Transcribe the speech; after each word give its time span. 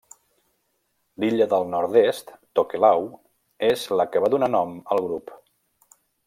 L'illa 1.23 1.47
del 1.51 1.67
nord-est, 1.73 2.33
Tokelau, 2.61 3.05
és 3.71 3.85
la 4.01 4.09
que 4.15 4.25
va 4.25 4.33
donar 4.37 4.51
nom 4.57 4.75
al 4.97 5.05
grup. 5.09 5.35